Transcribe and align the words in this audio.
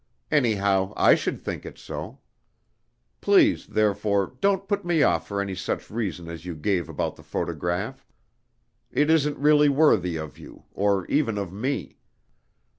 Anyhow, 0.31 0.93
I 0.97 1.13
should 1.13 1.39
think 1.43 1.63
it 1.63 1.77
so. 1.77 2.17
Please, 3.21 3.67
therefore, 3.67 4.33
don't 4.41 4.67
put 4.67 4.83
me 4.83 5.03
off 5.03 5.27
for 5.27 5.39
any 5.39 5.53
such 5.53 5.91
reason 5.91 6.27
as 6.27 6.43
you 6.43 6.55
gave 6.55 6.89
about 6.89 7.17
the 7.17 7.23
photograph. 7.23 8.03
It 8.89 9.11
isn't 9.11 9.37
really 9.37 9.69
worthy 9.69 10.15
of 10.17 10.39
you, 10.39 10.63
or 10.73 11.05
even 11.05 11.37
of 11.37 11.53
me. 11.53 11.99